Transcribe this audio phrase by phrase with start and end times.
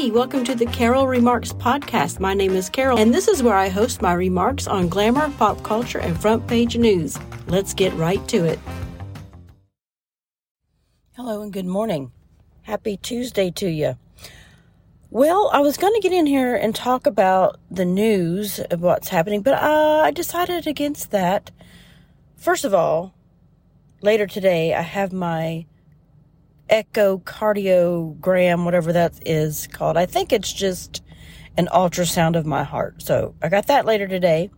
[0.00, 2.20] Hey, welcome to the Carol Remarks Podcast.
[2.20, 5.62] My name is Carol, and this is where I host my remarks on glamour, pop
[5.62, 7.18] culture, and front page news.
[7.48, 8.58] Let's get right to it.
[11.12, 12.12] Hello, and good morning.
[12.62, 13.98] Happy Tuesday to you.
[15.10, 19.08] Well, I was going to get in here and talk about the news of what's
[19.08, 21.50] happening, but uh, I decided against that.
[22.36, 23.12] First of all,
[24.00, 25.66] later today, I have my
[26.70, 29.96] echocardiogram, whatever that is called.
[29.96, 31.02] I think it's just
[31.56, 33.02] an ultrasound of my heart.
[33.02, 34.50] So I got that later today.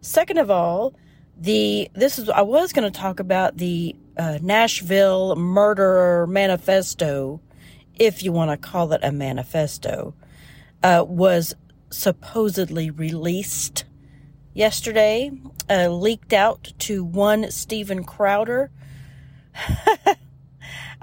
[0.00, 0.94] Second of all,
[1.36, 7.40] the this is I was going to talk about the uh, Nashville murderer manifesto,
[7.98, 10.14] if you want to call it a manifesto,
[10.82, 11.54] uh, was
[11.90, 13.84] supposedly released
[14.52, 15.30] yesterday,
[15.68, 18.70] uh, leaked out to one Steven Crowder.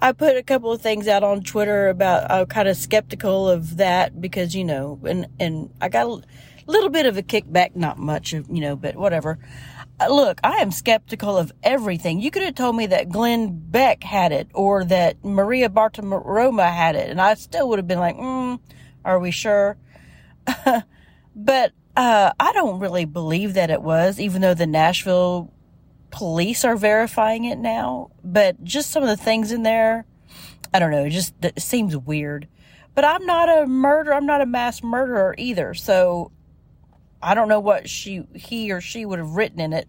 [0.02, 3.78] I put a couple of things out on Twitter about I'm kind of skeptical of
[3.78, 6.22] that because you know, and and I got a
[6.66, 9.38] little bit of a kickback, not much, you know, but whatever.
[10.00, 12.20] Uh, look, I am skeptical of everything.
[12.20, 16.96] You could have told me that Glenn Beck had it or that Maria Bartiromo had
[16.96, 18.60] it, and I still would have been like, mm,
[19.06, 19.78] "Are we sure?"
[21.36, 25.54] but uh, I don't really believe that it was, even though the Nashville
[26.12, 30.06] police are verifying it now, but just some of the things in there,
[30.74, 32.48] I don't know, it just it seems weird.
[32.94, 35.74] But I'm not a murderer, I'm not a mass murderer either.
[35.74, 36.32] So
[37.22, 39.88] I don't know what she he or she would have written in it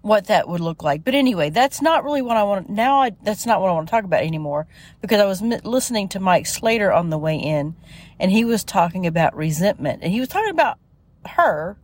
[0.00, 1.04] what that would look like.
[1.04, 3.86] But anyway, that's not really what I want now I that's not what I want
[3.86, 4.66] to talk about anymore
[5.00, 7.76] because I was listening to Mike Slater on the way in
[8.18, 10.78] and he was talking about resentment and he was talking about
[11.26, 11.76] her,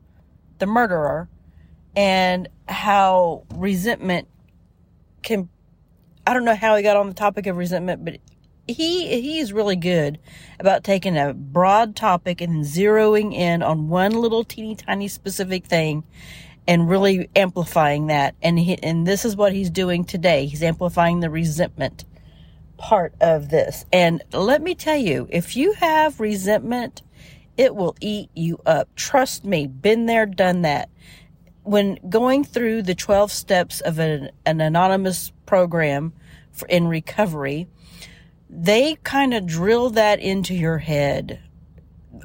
[0.58, 1.28] the murderer,
[1.96, 4.28] and how resentment
[5.22, 5.48] can
[6.26, 8.18] I don't know how he got on the topic of resentment, but
[8.66, 10.18] he he's really good
[10.58, 16.04] about taking a broad topic and zeroing in on one little teeny tiny specific thing
[16.66, 18.34] and really amplifying that.
[18.40, 20.46] And he, and this is what he's doing today.
[20.46, 22.04] He's amplifying the resentment
[22.78, 23.84] part of this.
[23.92, 27.02] And let me tell you if you have resentment
[27.56, 28.88] it will eat you up.
[28.96, 30.88] Trust me been there done that
[31.64, 36.12] when going through the 12 steps of an, an anonymous program
[36.52, 37.66] for, in recovery,
[38.48, 41.40] they kind of drill that into your head,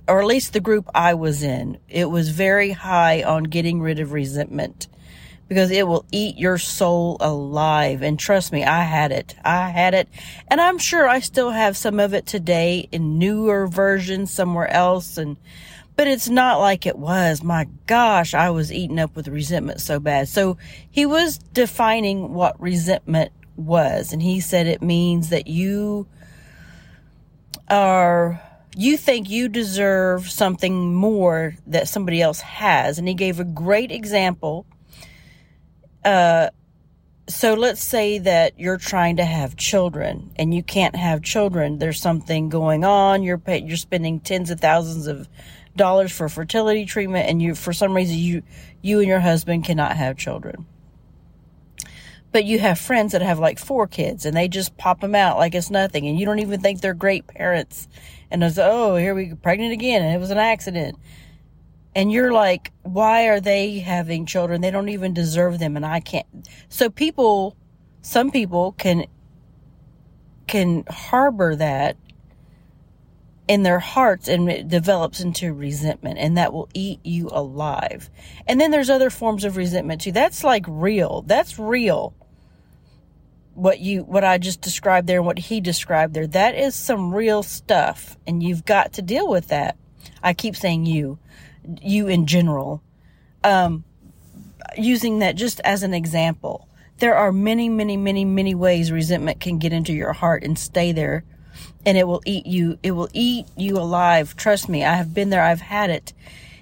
[0.08, 1.80] or at least the group I was in.
[1.88, 4.88] It was very high on getting rid of resentment
[5.48, 8.04] because it will eat your soul alive.
[8.04, 9.36] And trust me, I had it.
[9.44, 10.08] I had it.
[10.48, 15.18] And I'm sure I still have some of it today in newer versions somewhere else.
[15.18, 15.38] And,
[16.00, 17.44] but it's not like it was.
[17.44, 20.30] My gosh, I was eaten up with resentment so bad.
[20.30, 20.56] So
[20.90, 26.08] he was defining what resentment was, and he said it means that you
[27.68, 28.42] are
[28.78, 33.92] you think you deserve something more that somebody else has and he gave a great
[33.92, 34.66] example
[36.06, 36.50] uh
[37.28, 42.02] so let's say that you're trying to have children and you can't have children there's
[42.02, 45.28] something going on you're you're spending tens of thousands of
[45.80, 48.44] dollars for fertility treatment and you for some reason you
[48.82, 50.68] you and your husband cannot have children.
[52.32, 55.38] But you have friends that have like four kids and they just pop them out
[55.38, 57.88] like it's nothing and you don't even think they're great parents.
[58.30, 61.00] And it's oh here we go pregnant again and it was an accident.
[61.96, 64.62] And you're like why are they having children?
[64.62, 66.28] They don't even deserve them and i can't.
[66.68, 67.56] So people
[68.02, 69.06] some people can
[70.46, 71.96] can harbor that
[73.50, 78.08] in their hearts and it develops into resentment and that will eat you alive.
[78.48, 80.12] And then there's other forms of resentment too.
[80.12, 81.24] That's like real.
[81.24, 82.14] That's real.
[83.56, 86.28] What you what I just described there and what he described there.
[86.28, 89.76] That is some real stuff and you've got to deal with that.
[90.22, 91.18] I keep saying you.
[91.82, 92.84] You in general.
[93.44, 93.84] Um
[94.78, 96.70] using that just as an example.
[97.00, 100.92] There are many, many, many, many ways resentment can get into your heart and stay
[100.92, 101.24] there
[101.86, 104.36] and it will eat you it will eat you alive.
[104.36, 106.14] Trust me i have been there i've had it.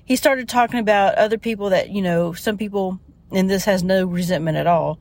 [0.03, 2.99] He started talking about other people that you know some people
[3.31, 4.99] and this has no resentment at all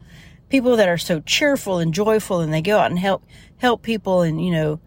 [0.49, 3.25] people that are so cheerful and joyful and they go out and help
[3.59, 4.81] help people and you know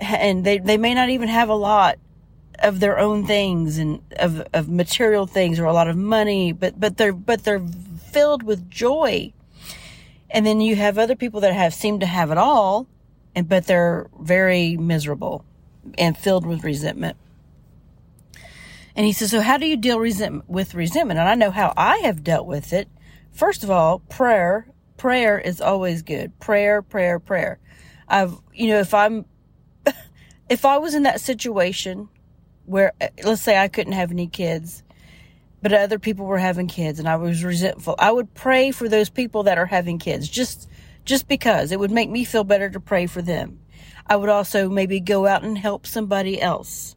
[0.00, 1.98] and they they may not even have a lot
[2.60, 6.78] of their own things and of of material things or a lot of money but
[6.78, 7.62] but they're but they're
[8.10, 9.32] filled with joy.
[10.28, 12.86] And then you have other people that have seem to have it all
[13.34, 15.44] and but they're very miserable
[15.98, 17.16] and filled with resentment.
[18.96, 21.20] And he says, So, how do you deal resent- with resentment?
[21.20, 22.88] And I know how I have dealt with it.
[23.32, 24.66] First of all, prayer.
[24.96, 26.38] Prayer is always good.
[26.40, 27.58] Prayer, prayer, prayer.
[28.06, 29.24] I've, you know, if I'm,
[30.50, 32.08] if I was in that situation
[32.66, 32.92] where,
[33.24, 34.82] let's say I couldn't have any kids,
[35.62, 39.08] but other people were having kids and I was resentful, I would pray for those
[39.08, 40.68] people that are having kids just,
[41.04, 43.60] just because it would make me feel better to pray for them.
[44.06, 46.96] I would also maybe go out and help somebody else.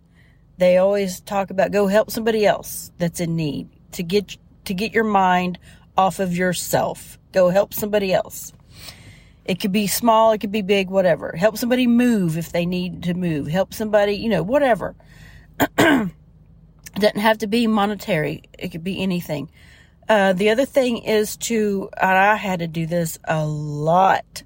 [0.58, 4.94] They always talk about go help somebody else that's in need to get, to get
[4.94, 5.60] your mind
[5.98, 7.18] off of yourself.
[7.32, 8.54] Go help somebody else.
[9.46, 11.36] It could be small, it could be big, whatever.
[11.36, 13.48] Help somebody move if they need to move.
[13.48, 14.96] Help somebody, you know, whatever.
[15.78, 19.50] doesn't have to be monetary, it could be anything.
[20.14, 24.44] Uh, the other thing is to, I had to do this a lot.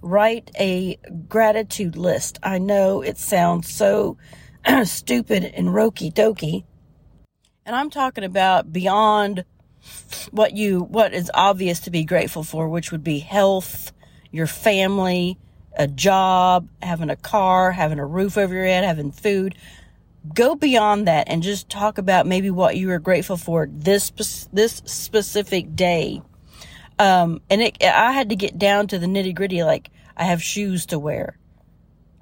[0.00, 0.96] Write a
[1.28, 2.38] gratitude list.
[2.42, 4.16] I know it sounds so
[4.84, 6.64] stupid and roky doky.
[7.66, 9.44] And I'm talking about beyond
[10.30, 13.92] what you, what is obvious to be grateful for, which would be health,
[14.30, 15.36] your family,
[15.76, 19.56] a job, having a car, having a roof over your head, having food.
[20.34, 24.10] Go beyond that and just talk about maybe what you are grateful for this
[24.52, 26.22] this specific day.
[26.98, 29.64] Um, and it, I had to get down to the nitty gritty.
[29.64, 31.38] Like I have shoes to wear.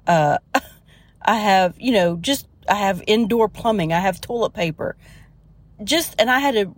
[0.07, 0.39] Uh,
[1.21, 3.93] I have, you know, just I have indoor plumbing.
[3.93, 4.95] I have toilet paper.
[5.83, 6.75] Just and I had to.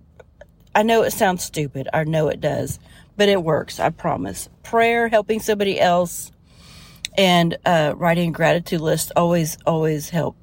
[0.75, 1.87] I know it sounds stupid.
[1.93, 2.79] I know it does
[3.17, 3.79] but it works.
[3.79, 4.49] I promise.
[4.63, 6.31] Prayer, helping somebody else,
[7.17, 10.35] and uh, writing a gratitude list always, always help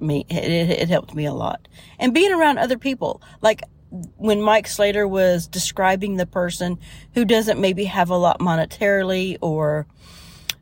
[0.00, 0.24] me.
[0.28, 1.68] It, it helped me a lot.
[1.98, 3.62] And being around other people, like
[4.16, 6.78] when Mike Slater was describing the person
[7.14, 9.86] who doesn't maybe have a lot monetarily or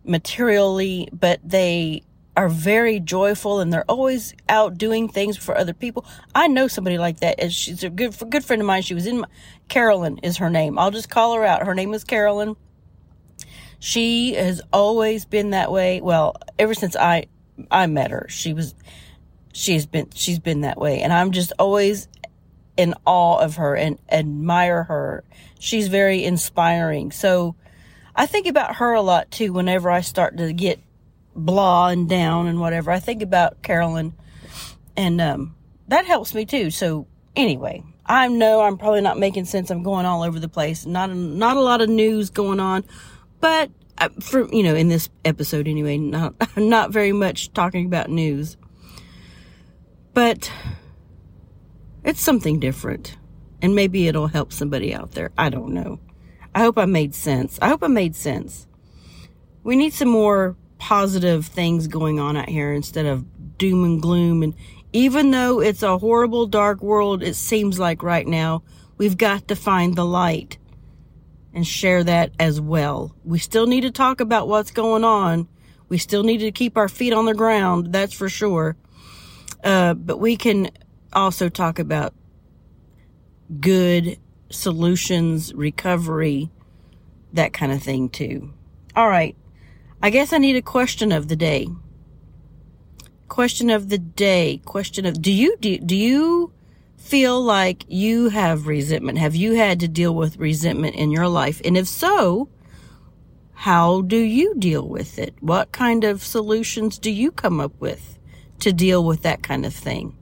[0.05, 2.03] materially, but they
[2.37, 6.05] are very joyful and they're always out doing things for other people.
[6.35, 7.51] I know somebody like that.
[7.51, 8.83] She's a good, good friend of mine.
[8.83, 9.29] She was in my,
[9.69, 10.79] Carolyn is her name.
[10.79, 11.67] I'll just call her out.
[11.67, 12.55] Her name is Carolyn.
[13.79, 16.01] She has always been that way.
[16.01, 17.27] Well, ever since I,
[17.71, 18.75] I met her, she was,
[19.57, 21.01] she's been, she's been that way.
[21.01, 22.09] And I'm just always
[22.77, 25.25] in awe of her and admire her.
[25.59, 27.11] She's very inspiring.
[27.11, 27.57] So
[28.15, 30.79] I think about her a lot too whenever I start to get
[31.35, 32.91] blah and down and whatever.
[32.91, 34.13] I think about Carolyn
[34.97, 35.57] and um,
[35.89, 36.71] that helps me too.
[36.71, 39.71] So anyway, I know I'm probably not making sense.
[39.71, 40.85] I'm going all over the place.
[40.85, 42.85] Not not a lot of news going on,
[43.41, 48.11] but uh, for you know in this episode anyway, not not very much talking about
[48.11, 48.57] news.
[50.17, 50.51] But
[52.03, 53.19] it's something different.
[53.61, 55.31] And maybe it'll help somebody out there.
[55.37, 56.01] I don't know.
[56.55, 57.59] I hope I made sense.
[57.61, 58.67] I hope I made sense.
[59.63, 63.27] We need some more positive things going on out here instead of
[63.59, 64.43] doom and gloom.
[64.43, 64.55] And
[64.95, 68.63] even though it's a horrible, dark world, it seems like right now,
[68.97, 70.57] we've got to find the light
[71.53, 73.15] and share that as well.
[73.23, 75.47] We still need to talk about what's going on.
[75.91, 78.79] We still need to keep our feet on the ground, that's for sure.
[79.67, 80.71] Uh, but we can
[81.13, 82.15] also talk about
[83.59, 84.17] good
[84.49, 86.49] solutions, recovery,
[87.33, 88.55] that kind of thing too.
[88.95, 89.35] All right.
[90.01, 91.67] I guess I need a question of the day.
[93.27, 94.63] Question of the day.
[94.65, 96.53] Question of, do you, do, do you
[96.97, 99.19] feel like you have resentment?
[99.19, 101.61] Have you had to deal with resentment in your life?
[101.65, 102.49] And if so,
[103.53, 105.35] how do you deal with it?
[105.41, 108.17] What kind of solutions do you come up with
[108.61, 110.17] to deal with that kind of thing?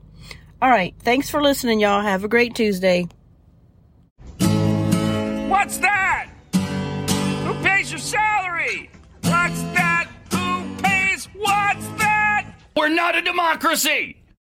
[0.61, 0.95] All right.
[0.99, 2.01] Thanks for listening, y'all.
[2.01, 3.07] Have a great Tuesday.
[4.39, 6.29] What's that?
[6.53, 8.89] Who pays your salary?
[9.23, 10.09] What's that?
[10.31, 11.25] Who pays?
[11.35, 12.47] What's that?
[12.75, 14.17] We're not a democracy!